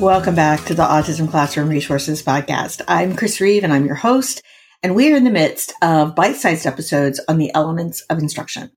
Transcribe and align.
Welcome 0.00 0.34
back 0.34 0.62
to 0.66 0.74
the 0.74 0.84
Autism 0.84 1.30
Classroom 1.30 1.70
Resources 1.70 2.22
Podcast. 2.22 2.82
I'm 2.86 3.16
Chris 3.16 3.40
Reeve 3.40 3.64
and 3.64 3.72
I'm 3.72 3.86
your 3.86 3.94
host, 3.94 4.42
and 4.82 4.94
we 4.94 5.10
are 5.10 5.16
in 5.16 5.24
the 5.24 5.30
midst 5.30 5.72
of 5.80 6.14
bite 6.14 6.36
sized 6.36 6.66
episodes 6.66 7.18
on 7.28 7.38
the 7.38 7.50
elements 7.54 8.02
of 8.10 8.18
instruction. 8.18 8.70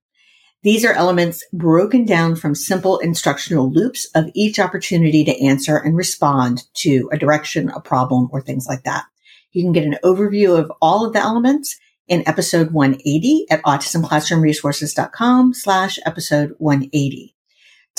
These 0.63 0.85
are 0.85 0.93
elements 0.93 1.45
broken 1.51 2.05
down 2.05 2.37
from 2.37 2.55
simple 2.55 2.99
instructional 2.99 3.69
loops 3.69 4.07
of 4.15 4.29
each 4.33 4.59
opportunity 4.59 5.25
to 5.25 5.45
answer 5.45 5.75
and 5.75 5.97
respond 5.97 6.63
to 6.75 7.09
a 7.11 7.17
direction, 7.17 7.69
a 7.69 7.81
problem, 7.81 8.29
or 8.31 8.39
things 8.39 8.65
like 8.65 8.83
that. 8.83 9.03
You 9.51 9.63
can 9.63 9.73
get 9.73 9.83
an 9.83 9.97
overview 10.05 10.57
of 10.57 10.71
all 10.81 11.05
of 11.05 11.11
the 11.11 11.19
elements 11.19 11.77
in 12.07 12.25
episode 12.29 12.71
180 12.71 13.45
at 13.51 13.61
autismclassroomresources.com 13.63 15.53
slash 15.53 15.99
episode 16.05 16.55
180. 16.59 17.35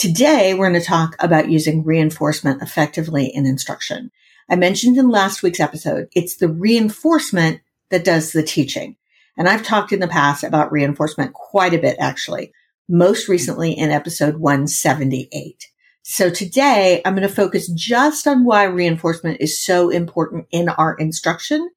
Today, 0.01 0.55
we're 0.55 0.71
going 0.71 0.81
to 0.81 0.87
talk 0.87 1.15
about 1.19 1.51
using 1.51 1.85
reinforcement 1.85 2.63
effectively 2.63 3.27
in 3.27 3.45
instruction. 3.45 4.11
I 4.49 4.57
mentioned 4.57 4.97
in 4.97 5.11
last 5.11 5.43
week's 5.43 5.61
episode, 5.61 6.09
it's 6.17 6.37
the 6.37 6.49
reinforcement 6.49 7.61
that 7.91 8.03
does 8.03 8.33
the 8.33 8.43
teaching. 8.43 8.97
And 9.37 9.47
I've 9.47 9.63
talked 9.63 9.93
in 9.93 10.01
the 10.01 10.09
past 10.09 10.43
about 10.43 10.73
reinforcement 10.73 11.35
quite 11.35 11.75
a 11.75 11.79
bit, 11.79 11.99
actually, 12.01 12.51
most 12.89 13.29
recently 13.29 13.73
in 13.73 13.91
episode 13.91 14.37
178. 14.37 15.67
So 16.01 16.31
today 16.31 17.03
I'm 17.05 17.15
going 17.15 17.29
to 17.29 17.35
focus 17.35 17.69
just 17.69 18.27
on 18.27 18.47
why 18.47 18.65
reinforcement 18.65 19.43
is 19.43 19.63
so 19.63 19.91
important 19.91 20.47
in 20.51 20.71
our 20.71 20.95
instruction 20.95 21.69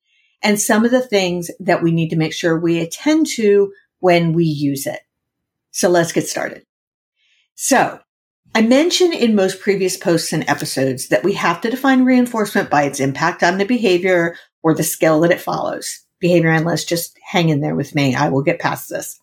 and 0.41 0.61
some 0.61 0.85
of 0.85 0.91
the 0.91 1.05
things 1.05 1.51
that 1.59 1.83
we 1.83 1.91
need 1.91 2.07
to 2.11 2.15
make 2.15 2.31
sure 2.31 2.57
we 2.57 2.79
attend 2.79 3.27
to 3.35 3.73
when 3.99 4.31
we 4.31 4.45
use 4.45 4.87
it. 4.87 5.01
So 5.71 5.89
let's 5.89 6.13
get 6.13 6.25
started. 6.25 6.65
So 7.55 7.99
I 8.55 8.61
mentioned 8.61 9.15
in 9.15 9.33
most 9.33 9.61
previous 9.61 9.97
posts 9.97 10.31
and 10.31 10.47
episodes 10.47 11.07
that 11.07 11.23
we 11.23 11.33
have 11.33 11.59
to 11.61 11.71
define 11.71 12.05
reinforcement 12.05 12.69
by 12.69 12.83
its 12.83 12.99
impact 12.99 13.41
on 13.41 13.57
the 13.57 13.65
behavior 13.65 14.35
or 14.61 14.75
the 14.75 14.83
skill 14.83 15.21
that 15.21 15.31
it 15.31 15.41
follows. 15.41 16.01
Behavior 16.19 16.51
analysts, 16.51 16.85
just 16.85 17.17
hang 17.25 17.49
in 17.49 17.61
there 17.61 17.75
with 17.75 17.95
me. 17.95 18.13
I 18.13 18.29
will 18.29 18.43
get 18.43 18.59
past 18.59 18.89
this. 18.89 19.19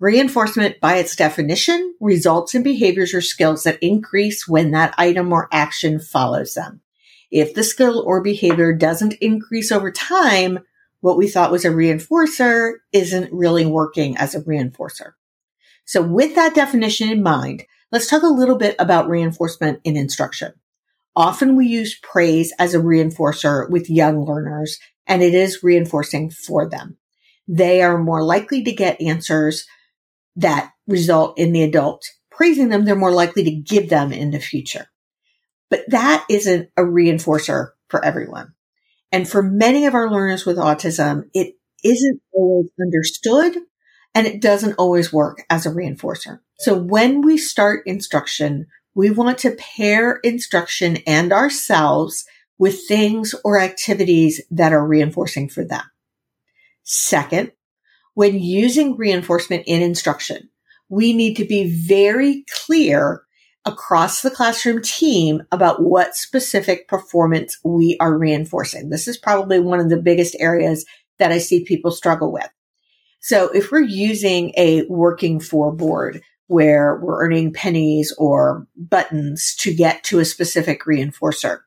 Reinforcement 0.00 0.80
by 0.80 0.96
its 0.96 1.16
definition 1.16 1.94
results 1.98 2.54
in 2.54 2.62
behaviors 2.62 3.14
or 3.14 3.22
skills 3.22 3.62
that 3.62 3.82
increase 3.82 4.46
when 4.46 4.72
that 4.72 4.94
item 4.98 5.32
or 5.32 5.48
action 5.50 5.98
follows 5.98 6.52
them. 6.52 6.82
If 7.30 7.54
the 7.54 7.64
skill 7.64 8.04
or 8.06 8.22
behavior 8.22 8.74
doesn't 8.74 9.14
increase 9.14 9.72
over 9.72 9.90
time, 9.90 10.58
what 11.00 11.16
we 11.16 11.26
thought 11.26 11.50
was 11.50 11.64
a 11.64 11.70
reinforcer 11.70 12.74
isn't 12.92 13.32
really 13.32 13.64
working 13.64 14.18
as 14.18 14.34
a 14.34 14.42
reinforcer. 14.42 15.12
So 15.86 16.02
with 16.02 16.34
that 16.34 16.54
definition 16.54 17.08
in 17.08 17.22
mind, 17.22 17.64
Let's 17.90 18.08
talk 18.08 18.22
a 18.22 18.26
little 18.26 18.56
bit 18.56 18.76
about 18.78 19.08
reinforcement 19.08 19.80
in 19.84 19.96
instruction. 19.96 20.52
Often 21.16 21.56
we 21.56 21.66
use 21.66 21.98
praise 22.02 22.52
as 22.58 22.74
a 22.74 22.78
reinforcer 22.78 23.68
with 23.70 23.90
young 23.90 24.24
learners, 24.24 24.78
and 25.06 25.22
it 25.22 25.34
is 25.34 25.62
reinforcing 25.62 26.30
for 26.30 26.68
them. 26.68 26.98
They 27.48 27.82
are 27.82 27.98
more 27.98 28.22
likely 28.22 28.62
to 28.64 28.72
get 28.72 29.00
answers 29.00 29.66
that 30.36 30.72
result 30.86 31.38
in 31.38 31.52
the 31.52 31.62
adult 31.62 32.04
praising 32.30 32.68
them. 32.68 32.84
They're 32.84 32.94
more 32.94 33.10
likely 33.10 33.42
to 33.44 33.50
give 33.50 33.88
them 33.90 34.12
in 34.12 34.30
the 34.30 34.38
future. 34.38 34.86
But 35.70 35.84
that 35.88 36.24
isn't 36.30 36.70
a 36.76 36.82
reinforcer 36.82 37.70
for 37.88 38.04
everyone. 38.04 38.54
And 39.10 39.28
for 39.28 39.42
many 39.42 39.86
of 39.86 39.94
our 39.94 40.10
learners 40.10 40.46
with 40.46 40.56
autism, 40.56 41.24
it 41.34 41.54
isn't 41.82 42.22
always 42.32 42.70
understood 42.80 43.56
and 44.14 44.26
it 44.26 44.40
doesn't 44.40 44.74
always 44.74 45.12
work 45.12 45.44
as 45.50 45.66
a 45.66 45.70
reinforcer. 45.70 46.40
So 46.58 46.76
when 46.76 47.22
we 47.22 47.36
start 47.38 47.86
instruction, 47.86 48.66
we 48.94 49.10
want 49.10 49.38
to 49.38 49.56
pair 49.56 50.16
instruction 50.24 50.98
and 51.06 51.32
ourselves 51.32 52.24
with 52.58 52.86
things 52.88 53.34
or 53.44 53.60
activities 53.60 54.42
that 54.50 54.72
are 54.72 54.84
reinforcing 54.84 55.48
for 55.48 55.64
them. 55.64 55.84
Second, 56.82 57.52
when 58.14 58.40
using 58.40 58.96
reinforcement 58.96 59.62
in 59.66 59.82
instruction, 59.82 60.48
we 60.88 61.12
need 61.12 61.36
to 61.36 61.44
be 61.44 61.70
very 61.70 62.44
clear 62.66 63.22
across 63.64 64.22
the 64.22 64.30
classroom 64.30 64.82
team 64.82 65.42
about 65.52 65.82
what 65.82 66.16
specific 66.16 66.88
performance 66.88 67.58
we 67.62 67.96
are 68.00 68.16
reinforcing. 68.16 68.88
This 68.88 69.06
is 69.06 69.18
probably 69.18 69.60
one 69.60 69.78
of 69.78 69.90
the 69.90 70.00
biggest 70.00 70.34
areas 70.40 70.84
that 71.18 71.30
I 71.30 71.38
see 71.38 71.64
people 71.64 71.90
struggle 71.90 72.32
with. 72.32 72.48
So 73.20 73.48
if 73.50 73.70
we're 73.70 73.80
using 73.80 74.52
a 74.56 74.84
working 74.88 75.40
for 75.40 75.72
board 75.72 76.22
where 76.46 76.98
we're 77.02 77.24
earning 77.24 77.52
pennies 77.52 78.14
or 78.16 78.66
buttons 78.76 79.54
to 79.60 79.74
get 79.74 80.04
to 80.04 80.18
a 80.18 80.24
specific 80.24 80.84
reinforcer, 80.84 81.60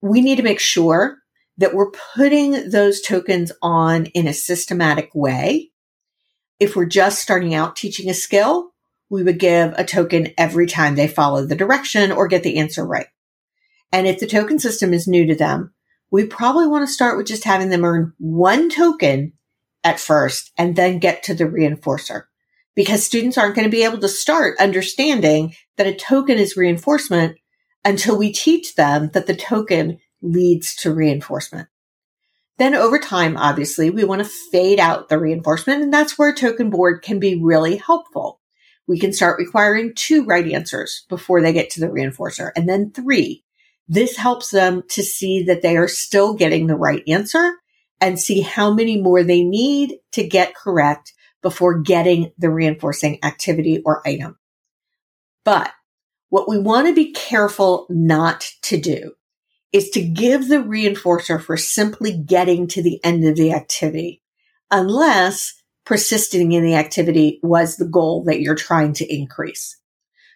we 0.00 0.20
need 0.20 0.36
to 0.36 0.42
make 0.42 0.60
sure 0.60 1.18
that 1.56 1.74
we're 1.74 1.90
putting 2.14 2.70
those 2.70 3.00
tokens 3.00 3.52
on 3.62 4.06
in 4.06 4.26
a 4.26 4.34
systematic 4.34 5.10
way. 5.14 5.70
If 6.60 6.76
we're 6.76 6.84
just 6.84 7.22
starting 7.22 7.54
out 7.54 7.76
teaching 7.76 8.10
a 8.10 8.14
skill, 8.14 8.70
we 9.10 9.22
would 9.22 9.38
give 9.38 9.72
a 9.76 9.84
token 9.84 10.32
every 10.36 10.66
time 10.66 10.94
they 10.94 11.08
follow 11.08 11.46
the 11.46 11.54
direction 11.54 12.12
or 12.12 12.28
get 12.28 12.42
the 12.42 12.58
answer 12.58 12.86
right. 12.86 13.06
And 13.92 14.06
if 14.06 14.18
the 14.18 14.26
token 14.26 14.58
system 14.58 14.92
is 14.92 15.06
new 15.06 15.26
to 15.26 15.34
them, 15.34 15.72
we 16.10 16.26
probably 16.26 16.66
want 16.66 16.86
to 16.86 16.92
start 16.92 17.16
with 17.16 17.26
just 17.26 17.44
having 17.44 17.70
them 17.70 17.84
earn 17.84 18.12
one 18.18 18.70
token 18.70 19.32
at 19.84 20.00
first 20.00 20.50
and 20.56 20.74
then 20.74 20.98
get 20.98 21.22
to 21.24 21.34
the 21.34 21.44
reinforcer 21.44 22.24
because 22.74 23.04
students 23.04 23.38
aren't 23.38 23.54
going 23.54 23.66
to 23.66 23.70
be 23.70 23.84
able 23.84 23.98
to 23.98 24.08
start 24.08 24.58
understanding 24.58 25.54
that 25.76 25.86
a 25.86 25.94
token 25.94 26.38
is 26.38 26.56
reinforcement 26.56 27.36
until 27.84 28.18
we 28.18 28.32
teach 28.32 28.74
them 28.74 29.10
that 29.12 29.26
the 29.26 29.36
token 29.36 29.98
leads 30.22 30.74
to 30.74 30.92
reinforcement. 30.92 31.68
Then 32.56 32.74
over 32.74 32.98
time, 32.98 33.36
obviously, 33.36 33.90
we 33.90 34.04
want 34.04 34.22
to 34.22 34.30
fade 34.52 34.80
out 34.80 35.08
the 35.08 35.18
reinforcement 35.18 35.82
and 35.82 35.92
that's 35.92 36.18
where 36.18 36.30
a 36.30 36.34
token 36.34 36.70
board 36.70 37.02
can 37.02 37.18
be 37.18 37.40
really 37.40 37.76
helpful. 37.76 38.40
We 38.86 38.98
can 38.98 39.12
start 39.12 39.38
requiring 39.38 39.92
two 39.94 40.24
right 40.24 40.50
answers 40.50 41.04
before 41.08 41.40
they 41.40 41.52
get 41.52 41.70
to 41.70 41.80
the 41.80 41.88
reinforcer 41.88 42.50
and 42.56 42.68
then 42.68 42.92
three. 42.92 43.44
This 43.88 44.16
helps 44.16 44.50
them 44.50 44.82
to 44.90 45.02
see 45.02 45.42
that 45.44 45.62
they 45.62 45.76
are 45.76 45.88
still 45.88 46.34
getting 46.34 46.66
the 46.66 46.76
right 46.76 47.02
answer 47.06 47.56
and 48.04 48.20
see 48.20 48.42
how 48.42 48.70
many 48.70 49.00
more 49.00 49.22
they 49.22 49.42
need 49.42 49.94
to 50.12 50.28
get 50.28 50.54
correct 50.54 51.14
before 51.40 51.80
getting 51.80 52.30
the 52.36 52.50
reinforcing 52.50 53.18
activity 53.24 53.80
or 53.86 54.06
item. 54.06 54.38
But 55.42 55.72
what 56.28 56.46
we 56.46 56.58
want 56.58 56.86
to 56.86 56.94
be 56.94 57.12
careful 57.12 57.86
not 57.88 58.44
to 58.64 58.78
do 58.78 59.12
is 59.72 59.88
to 59.90 60.02
give 60.02 60.48
the 60.48 60.56
reinforcer 60.56 61.40
for 61.42 61.56
simply 61.56 62.14
getting 62.14 62.66
to 62.68 62.82
the 62.82 63.02
end 63.02 63.24
of 63.24 63.36
the 63.36 63.52
activity, 63.52 64.22
unless 64.70 65.54
persisting 65.86 66.52
in 66.52 66.62
the 66.62 66.74
activity 66.74 67.40
was 67.42 67.76
the 67.76 67.88
goal 67.88 68.22
that 68.24 68.42
you're 68.42 68.54
trying 68.54 68.92
to 68.92 69.14
increase. 69.14 69.78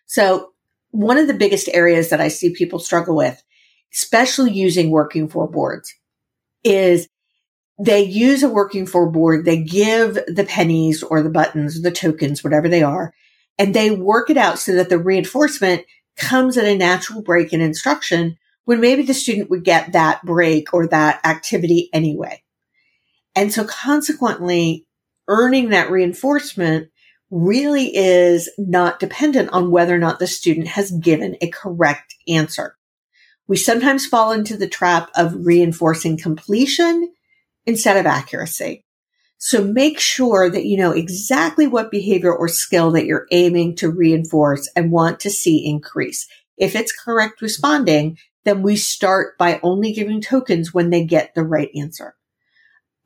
So 0.07 0.53
one 0.91 1.19
of 1.19 1.27
the 1.27 1.35
biggest 1.35 1.69
areas 1.75 2.09
that 2.09 2.21
I 2.21 2.29
see 2.29 2.55
people 2.55 2.79
struggle 2.79 3.15
with, 3.15 3.43
especially 3.93 4.53
using 4.53 4.91
working 4.91 5.29
for 5.29 5.47
boards, 5.47 5.95
is 6.65 7.07
they 7.79 8.03
use 8.03 8.43
a 8.43 8.49
working 8.49 8.87
for 8.87 9.09
board. 9.11 9.45
They 9.45 9.63
give 9.63 10.19
the 10.27 10.45
pennies 10.45 11.03
or 11.03 11.23
the 11.23 11.31
buttons, 11.31 11.81
the 11.81 11.93
tokens, 11.93 12.43
whatever 12.43 12.69
they 12.69 12.83
are, 12.83 13.15
and 13.59 13.75
they 13.75 13.91
work 13.91 14.31
it 14.31 14.37
out 14.37 14.59
so 14.59 14.75
that 14.75 14.89
the 14.89 14.99
reinforcement 14.99 15.85
comes 16.17 16.57
at 16.57 16.65
a 16.65 16.77
natural 16.77 17.23
break 17.23 17.53
in 17.53 17.61
instruction 17.61 18.37
when 18.65 18.81
maybe 18.81 19.03
the 19.03 19.15
student 19.15 19.49
would 19.49 19.65
get 19.65 19.93
that 19.93 20.25
break 20.25 20.75
or 20.75 20.89
that 20.89 21.25
activity 21.25 21.89
anyway. 21.93 22.43
And 23.37 23.53
so 23.53 23.65
consequently, 23.65 24.87
earning 25.29 25.71
that 25.71 25.91
reinforcement 25.91 26.89
really 27.31 27.95
is 27.95 28.51
not 28.59 28.99
dependent 28.99 29.51
on 29.51 29.71
whether 29.71 29.95
or 29.95 29.99
not 29.99 30.19
the 30.19 30.27
student 30.27 30.67
has 30.67 30.91
given 30.91 31.37
a 31.41 31.49
correct 31.49 32.15
answer. 32.27 32.75
We 33.47 33.57
sometimes 33.57 34.07
fall 34.07 34.33
into 34.33 34.57
the 34.57 34.69
trap 34.69 35.11
of 35.15 35.47
reinforcing 35.47 36.19
completion 36.19 37.13
instead 37.69 37.99
of 37.99 38.07
accuracy. 38.07 38.83
So 39.37 39.63
make 39.63 40.01
sure 40.01 40.49
that 40.51 40.65
you 40.65 40.79
know 40.79 40.91
exactly 40.91 41.67
what 41.67 41.91
behavior 41.91 42.35
or 42.35 42.49
skill 42.49 42.91
that 42.93 43.05
you're 43.05 43.27
aiming 43.31 43.77
to 43.77 43.91
reinforce 43.91 44.69
and 44.75 44.91
want 44.91 45.21
to 45.21 45.31
see 45.31 45.67
increase. 45.67 46.27
If 46.57 46.75
it's 46.75 46.99
correct 46.99 47.43
responding, 47.43 48.17
then 48.45 48.63
we 48.63 48.75
start 48.77 49.37
by 49.37 49.61
only 49.63 49.93
giving 49.93 50.23
tokens 50.23 50.73
when 50.73 50.89
they 50.89 51.05
get 51.05 51.35
the 51.35 51.45
right 51.45 51.69
answer. 51.77 52.17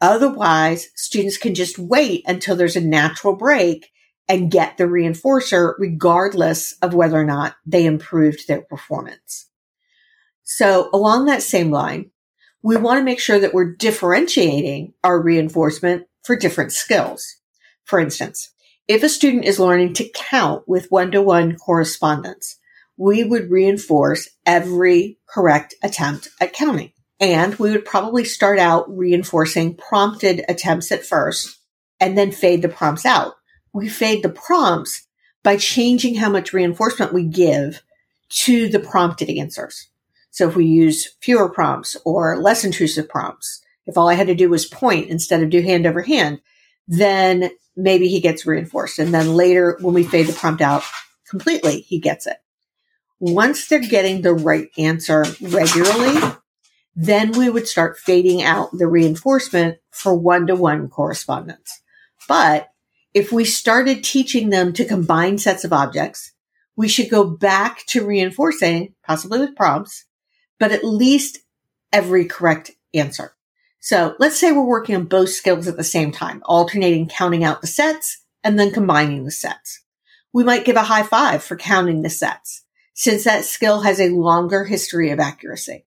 Otherwise, 0.00 0.90
students 0.94 1.36
can 1.36 1.54
just 1.54 1.76
wait 1.76 2.22
until 2.26 2.54
there's 2.54 2.76
a 2.76 2.80
natural 2.80 3.34
break 3.34 3.90
and 4.28 4.50
get 4.50 4.76
the 4.76 4.84
reinforcer 4.84 5.74
regardless 5.76 6.72
of 6.82 6.94
whether 6.94 7.18
or 7.18 7.24
not 7.24 7.56
they 7.66 7.84
improved 7.84 8.46
their 8.46 8.62
performance. 8.62 9.48
So 10.44 10.88
along 10.92 11.26
that 11.26 11.42
same 11.42 11.72
line, 11.72 12.11
we 12.62 12.76
want 12.76 12.98
to 12.98 13.04
make 13.04 13.20
sure 13.20 13.38
that 13.38 13.54
we're 13.54 13.74
differentiating 13.74 14.94
our 15.02 15.20
reinforcement 15.20 16.06
for 16.22 16.36
different 16.36 16.72
skills. 16.72 17.36
For 17.84 17.98
instance, 17.98 18.50
if 18.88 19.02
a 19.02 19.08
student 19.08 19.44
is 19.44 19.58
learning 19.58 19.94
to 19.94 20.10
count 20.14 20.68
with 20.68 20.90
one-to-one 20.90 21.56
correspondence, 21.56 22.58
we 22.96 23.24
would 23.24 23.50
reinforce 23.50 24.28
every 24.46 25.18
correct 25.28 25.74
attempt 25.82 26.28
at 26.40 26.52
counting. 26.52 26.92
And 27.18 27.54
we 27.56 27.70
would 27.70 27.84
probably 27.84 28.24
start 28.24 28.58
out 28.58 28.96
reinforcing 28.96 29.76
prompted 29.76 30.44
attempts 30.48 30.90
at 30.92 31.04
first 31.04 31.58
and 32.00 32.18
then 32.18 32.32
fade 32.32 32.62
the 32.62 32.68
prompts 32.68 33.06
out. 33.06 33.34
We 33.72 33.88
fade 33.88 34.22
the 34.22 34.28
prompts 34.28 35.06
by 35.42 35.56
changing 35.56 36.16
how 36.16 36.30
much 36.30 36.52
reinforcement 36.52 37.12
we 37.12 37.24
give 37.24 37.82
to 38.30 38.68
the 38.68 38.80
prompted 38.80 39.30
answers. 39.30 39.88
So 40.32 40.48
if 40.48 40.56
we 40.56 40.64
use 40.64 41.14
fewer 41.20 41.48
prompts 41.48 41.96
or 42.04 42.38
less 42.38 42.64
intrusive 42.64 43.08
prompts, 43.08 43.62
if 43.86 43.98
all 43.98 44.08
I 44.08 44.14
had 44.14 44.28
to 44.28 44.34
do 44.34 44.48
was 44.48 44.64
point 44.64 45.08
instead 45.08 45.42
of 45.42 45.50
do 45.50 45.60
hand 45.60 45.86
over 45.86 46.00
hand, 46.02 46.40
then 46.88 47.50
maybe 47.76 48.08
he 48.08 48.20
gets 48.20 48.46
reinforced. 48.46 48.98
And 48.98 49.12
then 49.12 49.34
later 49.34 49.78
when 49.80 49.94
we 49.94 50.04
fade 50.04 50.26
the 50.26 50.32
prompt 50.32 50.62
out 50.62 50.82
completely, 51.28 51.82
he 51.82 51.98
gets 51.98 52.26
it. 52.26 52.38
Once 53.20 53.68
they're 53.68 53.78
getting 53.78 54.22
the 54.22 54.32
right 54.32 54.68
answer 54.78 55.24
regularly, 55.40 56.18
then 56.96 57.32
we 57.32 57.50
would 57.50 57.68
start 57.68 57.98
fading 57.98 58.42
out 58.42 58.70
the 58.72 58.86
reinforcement 58.86 59.78
for 59.90 60.14
one 60.14 60.46
to 60.46 60.56
one 60.56 60.88
correspondence. 60.88 61.82
But 62.26 62.70
if 63.12 63.32
we 63.32 63.44
started 63.44 64.02
teaching 64.02 64.48
them 64.48 64.72
to 64.72 64.86
combine 64.86 65.36
sets 65.36 65.64
of 65.64 65.74
objects, 65.74 66.32
we 66.74 66.88
should 66.88 67.10
go 67.10 67.24
back 67.24 67.84
to 67.88 68.06
reinforcing, 68.06 68.94
possibly 69.04 69.38
with 69.38 69.54
prompts, 69.54 70.06
but 70.62 70.70
at 70.70 70.84
least 70.84 71.40
every 71.92 72.24
correct 72.24 72.70
answer. 72.94 73.34
So 73.80 74.14
let's 74.20 74.38
say 74.38 74.52
we're 74.52 74.62
working 74.64 74.94
on 74.94 75.06
both 75.06 75.30
skills 75.30 75.66
at 75.66 75.76
the 75.76 75.82
same 75.82 76.12
time, 76.12 76.40
alternating 76.44 77.08
counting 77.08 77.42
out 77.42 77.62
the 77.62 77.66
sets 77.66 78.22
and 78.44 78.56
then 78.56 78.70
combining 78.70 79.24
the 79.24 79.32
sets. 79.32 79.82
We 80.32 80.44
might 80.44 80.64
give 80.64 80.76
a 80.76 80.84
high 80.84 81.02
five 81.02 81.42
for 81.42 81.56
counting 81.56 82.02
the 82.02 82.10
sets 82.10 82.62
since 82.94 83.24
that 83.24 83.44
skill 83.44 83.80
has 83.80 83.98
a 83.98 84.10
longer 84.10 84.64
history 84.64 85.10
of 85.10 85.18
accuracy. 85.18 85.84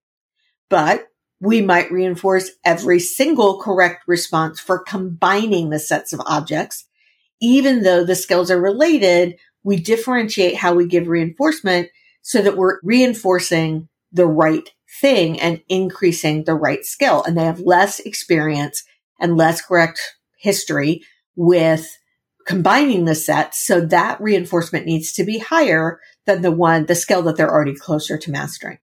But 0.68 1.06
we 1.40 1.62
might 1.62 1.90
reinforce 1.90 2.50
every 2.62 3.00
single 3.00 3.58
correct 3.58 4.04
response 4.06 4.60
for 4.60 4.80
combining 4.80 5.70
the 5.70 5.78
sets 5.78 6.12
of 6.12 6.20
objects. 6.26 6.84
Even 7.40 7.82
though 7.82 8.04
the 8.04 8.14
skills 8.14 8.50
are 8.50 8.60
related, 8.60 9.38
we 9.64 9.80
differentiate 9.80 10.56
how 10.56 10.74
we 10.74 10.86
give 10.86 11.08
reinforcement 11.08 11.88
so 12.20 12.42
that 12.42 12.58
we're 12.58 12.78
reinforcing 12.82 13.88
the 14.12 14.26
right 14.26 14.68
thing 15.00 15.40
and 15.40 15.62
increasing 15.68 16.44
the 16.44 16.54
right 16.54 16.84
skill. 16.84 17.22
And 17.24 17.36
they 17.36 17.44
have 17.44 17.60
less 17.60 18.00
experience 18.00 18.84
and 19.20 19.36
less 19.36 19.62
correct 19.62 20.00
history 20.38 21.02
with 21.34 21.98
combining 22.46 23.04
the 23.04 23.14
sets. 23.14 23.64
So 23.66 23.80
that 23.80 24.20
reinforcement 24.20 24.86
needs 24.86 25.12
to 25.14 25.24
be 25.24 25.38
higher 25.38 26.00
than 26.26 26.42
the 26.42 26.52
one, 26.52 26.86
the 26.86 26.94
skill 26.94 27.22
that 27.22 27.36
they're 27.36 27.50
already 27.50 27.74
closer 27.74 28.16
to 28.16 28.30
mastering. 28.30 28.78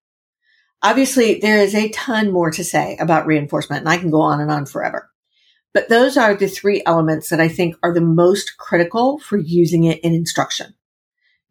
Obviously, 0.81 1.39
there 1.39 1.59
is 1.59 1.73
a 1.73 1.89
ton 1.89 2.31
more 2.31 2.51
to 2.51 2.63
say 2.63 2.97
about 2.99 3.25
reinforcement 3.25 3.81
and 3.81 3.89
I 3.89 3.97
can 3.97 4.11
go 4.11 4.21
on 4.21 4.41
and 4.41 4.51
on 4.51 4.65
forever. 4.65 5.09
But 5.73 5.89
those 5.89 6.17
are 6.17 6.35
the 6.35 6.47
three 6.47 6.83
elements 6.85 7.29
that 7.29 7.39
I 7.39 7.47
think 7.47 7.75
are 7.81 7.93
the 7.93 8.01
most 8.01 8.57
critical 8.57 9.17
for 9.19 9.37
using 9.37 9.85
it 9.85 9.99
in 10.01 10.13
instruction. 10.13 10.75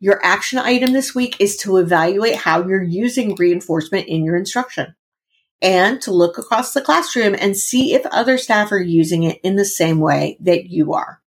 Your 0.03 0.19
action 0.25 0.59
item 0.59 0.93
this 0.93 1.15
week 1.15 1.37
is 1.39 1.57
to 1.59 1.77
evaluate 1.77 2.35
how 2.35 2.67
you're 2.67 2.83
using 2.83 3.37
reinforcement 3.37 4.09
in 4.09 4.25
your 4.25 4.37
instruction 4.37 4.97
and 5.63 6.03
to 6.03 6.11
look 6.11 6.39
across 6.39 6.73
the 6.73 6.81
classroom 6.81 7.37
and 7.39 7.57
see 7.57 7.95
if 7.95 8.05
other 8.07 8.37
staff 8.37 8.73
are 8.73 8.83
using 8.83 9.23
it 9.23 9.39
in 9.45 9.55
the 9.55 9.65
same 9.65 10.01
way 10.01 10.39
that 10.41 10.65
you 10.65 10.93
are. 10.93 11.21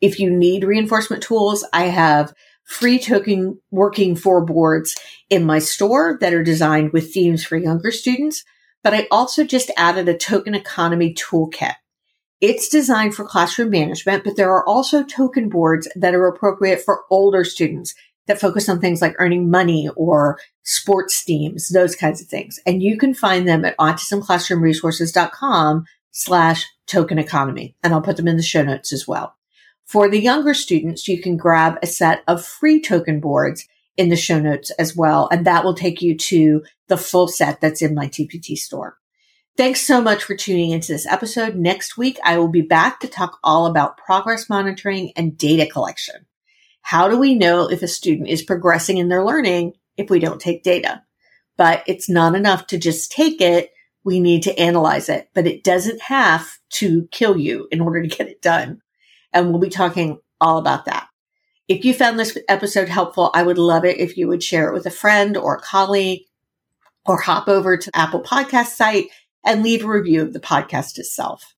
If 0.00 0.18
you 0.18 0.28
need 0.28 0.64
reinforcement 0.64 1.22
tools, 1.22 1.64
I 1.72 1.84
have 1.84 2.34
free 2.64 2.98
token 2.98 3.60
working 3.70 4.16
for 4.16 4.44
boards 4.44 4.96
in 5.30 5.44
my 5.44 5.60
store 5.60 6.18
that 6.20 6.34
are 6.34 6.42
designed 6.42 6.92
with 6.92 7.14
themes 7.14 7.44
for 7.44 7.56
younger 7.56 7.92
students. 7.92 8.42
But 8.82 8.92
I 8.92 9.06
also 9.12 9.44
just 9.44 9.70
added 9.76 10.08
a 10.08 10.18
token 10.18 10.56
economy 10.56 11.14
toolkit. 11.14 11.74
It's 12.40 12.68
designed 12.68 13.14
for 13.14 13.24
classroom 13.24 13.70
management, 13.70 14.24
but 14.24 14.36
there 14.36 14.50
are 14.50 14.68
also 14.68 15.04
token 15.04 15.48
boards 15.48 15.88
that 15.94 16.14
are 16.14 16.26
appropriate 16.26 16.82
for 16.82 17.04
older 17.08 17.44
students 17.44 17.94
that 18.26 18.40
focus 18.40 18.68
on 18.68 18.80
things 18.80 19.00
like 19.00 19.14
earning 19.18 19.50
money 19.50 19.88
or 19.96 20.38
sports 20.62 21.22
themes, 21.22 21.68
those 21.68 21.96
kinds 21.96 22.20
of 22.20 22.28
things. 22.28 22.60
And 22.66 22.82
you 22.82 22.98
can 22.98 23.14
find 23.14 23.48
them 23.48 23.64
at 23.64 23.78
autismclassroomresources.com 23.78 25.86
slash 26.10 26.66
token 26.86 27.18
economy. 27.18 27.76
And 27.82 27.92
I'll 27.92 28.02
put 28.02 28.16
them 28.16 28.28
in 28.28 28.36
the 28.36 28.42
show 28.42 28.62
notes 28.62 28.92
as 28.92 29.06
well. 29.06 29.34
For 29.84 30.08
the 30.08 30.20
younger 30.20 30.54
students, 30.54 31.06
you 31.06 31.20
can 31.20 31.36
grab 31.36 31.78
a 31.82 31.86
set 31.86 32.24
of 32.26 32.44
free 32.44 32.80
token 32.80 33.20
boards 33.20 33.68
in 33.96 34.08
the 34.08 34.16
show 34.16 34.40
notes 34.40 34.70
as 34.72 34.96
well. 34.96 35.28
And 35.30 35.46
that 35.46 35.64
will 35.64 35.74
take 35.74 36.02
you 36.02 36.16
to 36.16 36.64
the 36.88 36.96
full 36.96 37.28
set 37.28 37.60
that's 37.60 37.82
in 37.82 37.94
my 37.94 38.08
TPT 38.08 38.56
store. 38.56 38.98
Thanks 39.56 39.80
so 39.80 40.02
much 40.02 40.22
for 40.22 40.36
tuning 40.36 40.70
into 40.70 40.92
this 40.92 41.06
episode. 41.06 41.56
Next 41.56 41.96
week, 41.96 42.18
I 42.22 42.38
will 42.38 42.48
be 42.48 42.60
back 42.60 43.00
to 43.00 43.08
talk 43.08 43.38
all 43.42 43.66
about 43.66 43.96
progress 43.96 44.50
monitoring 44.50 45.12
and 45.16 45.38
data 45.38 45.66
collection. 45.66 46.26
How 46.86 47.08
do 47.08 47.18
we 47.18 47.34
know 47.34 47.68
if 47.68 47.82
a 47.82 47.88
student 47.88 48.28
is 48.28 48.44
progressing 48.44 48.98
in 48.98 49.08
their 49.08 49.24
learning 49.24 49.72
if 49.96 50.08
we 50.08 50.20
don't 50.20 50.40
take 50.40 50.62
data? 50.62 51.02
But 51.56 51.82
it's 51.88 52.08
not 52.08 52.36
enough 52.36 52.68
to 52.68 52.78
just 52.78 53.10
take 53.10 53.40
it. 53.40 53.72
We 54.04 54.20
need 54.20 54.44
to 54.44 54.56
analyze 54.56 55.08
it, 55.08 55.28
but 55.34 55.48
it 55.48 55.64
doesn't 55.64 56.00
have 56.02 56.48
to 56.74 57.08
kill 57.10 57.36
you 57.36 57.66
in 57.72 57.80
order 57.80 58.02
to 58.02 58.08
get 58.08 58.28
it 58.28 58.40
done. 58.40 58.82
And 59.32 59.50
we'll 59.50 59.58
be 59.58 59.68
talking 59.68 60.20
all 60.40 60.58
about 60.58 60.84
that. 60.84 61.08
If 61.66 61.84
you 61.84 61.92
found 61.92 62.20
this 62.20 62.38
episode 62.48 62.88
helpful, 62.88 63.32
I 63.34 63.42
would 63.42 63.58
love 63.58 63.84
it 63.84 63.98
if 63.98 64.16
you 64.16 64.28
would 64.28 64.44
share 64.44 64.68
it 64.68 64.72
with 64.72 64.86
a 64.86 64.90
friend 64.90 65.36
or 65.36 65.56
a 65.56 65.60
colleague 65.60 66.20
or 67.04 67.20
hop 67.20 67.48
over 67.48 67.76
to 67.76 67.96
Apple 67.96 68.22
podcast 68.22 68.76
site 68.76 69.08
and 69.44 69.64
leave 69.64 69.84
a 69.84 69.88
review 69.88 70.22
of 70.22 70.32
the 70.32 70.38
podcast 70.38 70.98
itself. 70.98 71.55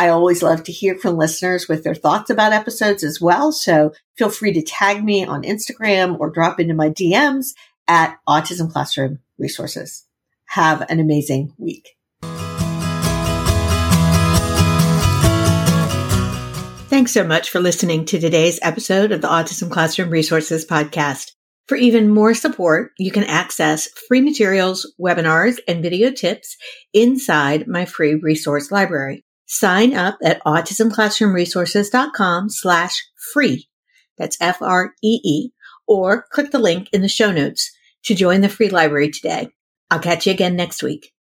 I 0.00 0.08
always 0.08 0.42
love 0.42 0.62
to 0.62 0.72
hear 0.72 0.96
from 0.96 1.18
listeners 1.18 1.68
with 1.68 1.84
their 1.84 1.94
thoughts 1.94 2.30
about 2.30 2.54
episodes 2.54 3.04
as 3.04 3.20
well. 3.20 3.52
So 3.52 3.92
feel 4.16 4.30
free 4.30 4.54
to 4.54 4.62
tag 4.62 5.04
me 5.04 5.26
on 5.26 5.42
Instagram 5.42 6.18
or 6.18 6.30
drop 6.30 6.58
into 6.58 6.72
my 6.72 6.88
DMs 6.88 7.48
at 7.86 8.16
Autism 8.26 8.72
Classroom 8.72 9.18
Resources. 9.36 10.06
Have 10.46 10.86
an 10.88 11.00
amazing 11.00 11.52
week. 11.58 11.90
Thanks 16.88 17.12
so 17.12 17.22
much 17.22 17.50
for 17.50 17.60
listening 17.60 18.06
to 18.06 18.18
today's 18.18 18.58
episode 18.62 19.12
of 19.12 19.20
the 19.20 19.28
Autism 19.28 19.70
Classroom 19.70 20.08
Resources 20.08 20.64
podcast. 20.64 21.32
For 21.68 21.76
even 21.76 22.08
more 22.08 22.32
support, 22.32 22.92
you 22.96 23.10
can 23.10 23.24
access 23.24 23.86
free 24.08 24.22
materials, 24.22 24.90
webinars, 24.98 25.58
and 25.68 25.82
video 25.82 26.10
tips 26.10 26.56
inside 26.94 27.68
my 27.68 27.84
free 27.84 28.14
resource 28.14 28.70
library. 28.72 29.26
Sign 29.52 29.96
up 29.96 30.16
at 30.22 30.40
autismclassroomresources.com 30.44 32.50
slash 32.50 33.04
free. 33.34 33.68
That's 34.16 34.36
F-R-E-E 34.40 35.50
or 35.88 36.24
click 36.30 36.52
the 36.52 36.60
link 36.60 36.88
in 36.92 37.02
the 37.02 37.08
show 37.08 37.32
notes 37.32 37.72
to 38.04 38.14
join 38.14 38.42
the 38.42 38.48
free 38.48 38.68
library 38.68 39.10
today. 39.10 39.48
I'll 39.90 39.98
catch 39.98 40.28
you 40.28 40.32
again 40.32 40.54
next 40.54 40.84
week. 40.84 41.12